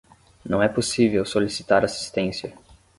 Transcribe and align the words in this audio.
Não 0.43 0.63
é 0.63 0.67
possível 0.67 1.23
solicitar 1.27 1.85
assistência 1.85 2.57